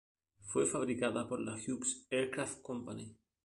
Fue 0.39 0.65
fabricada 0.65 1.27
por 1.27 1.39
la 1.41 1.53
Hughes 1.53 2.07
Aircraft 2.09 2.63
Company. 2.63 3.15